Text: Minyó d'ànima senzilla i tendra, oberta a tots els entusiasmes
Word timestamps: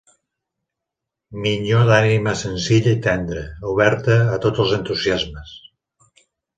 Minyó 1.43 1.83
d'ànima 1.91 2.35
senzilla 2.41 2.97
i 2.99 3.01
tendra, 3.11 3.45
oberta 3.75 4.21
a 4.33 4.43
tots 4.49 4.67
els 4.69 4.77
entusiasmes 4.83 5.57